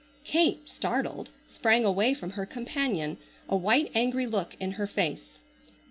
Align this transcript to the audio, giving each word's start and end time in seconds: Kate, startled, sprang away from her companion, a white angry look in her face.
Kate, 0.23 0.67
startled, 0.67 1.29
sprang 1.47 1.85
away 1.85 2.15
from 2.15 2.31
her 2.31 2.43
companion, 2.47 3.17
a 3.47 3.55
white 3.55 3.91
angry 3.93 4.25
look 4.25 4.55
in 4.59 4.71
her 4.71 4.87
face. 4.87 5.37